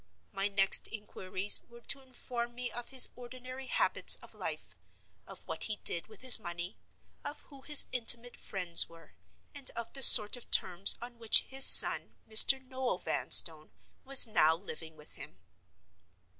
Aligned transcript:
My 0.31 0.47
next 0.47 0.87
inquiries 0.87 1.61
were 1.69 1.81
to 1.81 2.01
inform 2.01 2.55
me 2.55 2.71
of 2.71 2.89
his 2.89 3.09
ordinary 3.15 3.67
habits 3.67 4.15
of 4.15 4.33
life; 4.33 4.75
of 5.27 5.45
what 5.47 5.65
he 5.65 5.75
did 5.75 6.07
with 6.07 6.21
his 6.21 6.39
money; 6.39 6.75
of 7.23 7.41
who 7.41 7.61
his 7.61 7.85
intimate 7.91 8.35
friends 8.35 8.89
were; 8.89 9.13
and 9.53 9.69
of 9.75 9.93
the 9.93 10.01
sort 10.01 10.35
of 10.35 10.49
terms 10.49 10.95
on 11.03 11.19
which 11.19 11.41
his 11.41 11.65
son, 11.67 12.15
Mr. 12.27 12.59
Noel 12.59 12.97
Vanstone, 12.97 13.69
was 14.03 14.25
now 14.25 14.55
living 14.55 14.95
with 14.97 15.17
him. 15.17 15.37